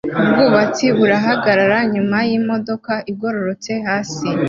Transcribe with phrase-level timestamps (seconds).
[0.21, 4.27] Ubwubatsi burahagarara nyuma yimodoka igororotse hasi